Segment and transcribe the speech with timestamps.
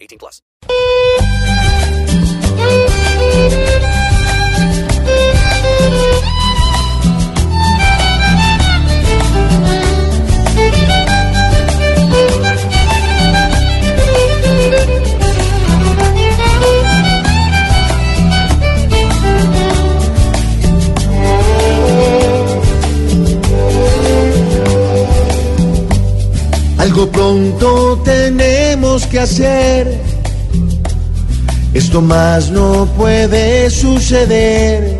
[0.00, 0.42] 18 plus.
[27.06, 30.00] Pronto tenemos que hacer.
[31.72, 34.98] Esto más no puede suceder.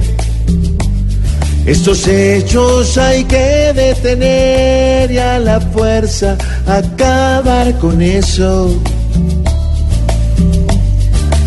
[1.67, 8.81] Estos hechos hay que detener y a la fuerza acabar con eso.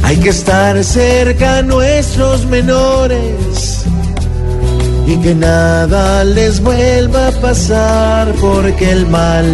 [0.04, 3.86] Hay que estar cerca a nuestros menores
[5.08, 9.46] y que nada les vuelva a pasar porque el mal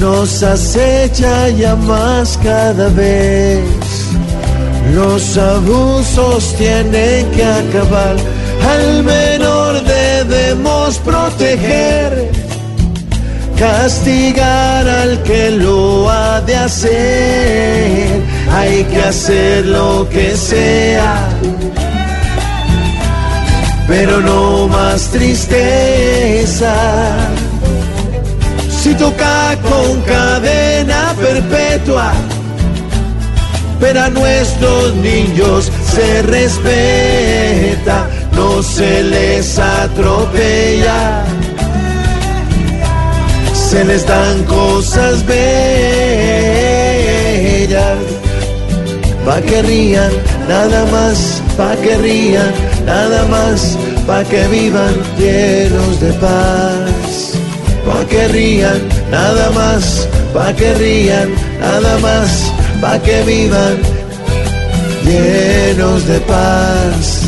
[0.00, 3.64] nos acecha ya más cada vez.
[4.94, 8.16] Los abusos tienen que acabar,
[8.68, 12.30] al menor debemos proteger,
[13.58, 21.28] castigar al que lo ha de hacer, hay que hacer lo que sea,
[23.88, 26.74] pero no más tristeza.
[28.84, 32.12] Si toca con cadena perpetua,
[33.80, 41.24] pero a nuestros niños se respeta, no se les atropella,
[43.54, 45.40] se les dan cosas bellas,
[49.24, 50.12] pa' que rían,
[50.46, 52.52] nada más, pa' que rían,
[52.84, 56.73] nada más, pa' que vivan llenos de paz.
[56.73, 56.73] pa'
[58.14, 58.80] que rían,
[59.10, 62.30] nada más, pa' que rían, nada más,
[62.80, 63.76] pa' que vivan
[65.04, 67.24] llenos de paz.